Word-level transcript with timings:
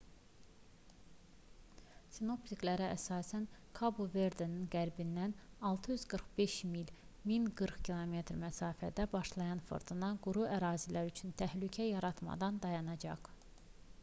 sinoptiklərə 2.13 2.85
əsasən 2.93 3.43
kabo-verdenin 3.79 4.63
qərbindən 4.75 5.35
645 5.71 6.55
mil 6.71 6.89
1040 7.33 7.85
km 7.89 8.17
məsafədə 8.45 9.05
başlayan 9.13 9.61
fırtına 9.69 10.13
quru 10.29 10.47
ərazilər 10.57 11.11
üçün 11.13 11.37
təhlükə 11.43 11.85
yaratmadan 11.91 12.59
dayanacaq 12.65 13.31